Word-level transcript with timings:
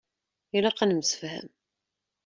Ilaq 0.55 0.77
ad 0.79 0.87
nemsefham. 0.89 1.47